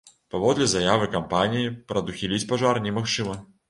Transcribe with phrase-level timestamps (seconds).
[0.35, 3.43] Паводле заявы кампаніі, прадухіліць пажар немагчыма.